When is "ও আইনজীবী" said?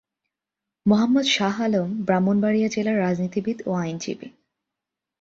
3.65-4.27